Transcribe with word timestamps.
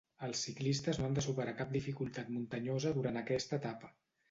Els 0.27 0.39
ciclistes 0.45 0.99
no 1.01 1.09
han 1.09 1.17
de 1.19 1.23
superar 1.25 1.53
cap 1.59 1.77
dificultat 1.77 2.33
muntanyosa 2.39 2.97
durant 2.99 3.23
aquesta 3.25 3.63
etapa. 3.63 3.97